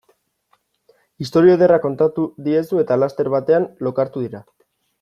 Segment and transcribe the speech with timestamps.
[1.25, 4.43] Istorio ederra kontatu diezu eta laster batean lokartu dira.